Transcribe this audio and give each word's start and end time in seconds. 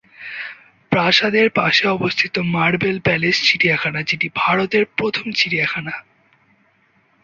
প্রাসাদের 0.91 1.47
পাশে 1.49 1.87
অবস্থিত 1.87 2.35
মার্বেল 2.53 2.97
প্যালেস 2.99 3.37
চিড়িয়াখানা, 3.43 3.99
যেটি 4.03 4.27
ভারতের 4.35 4.83
প্রথম 4.97 5.25
চিড়িয়াখানা। 5.31 5.93